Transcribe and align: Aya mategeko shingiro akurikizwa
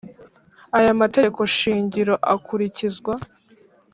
Aya 0.77 0.91
mategeko 1.01 1.39
shingiro 1.57 2.13
akurikizwa 2.33 3.13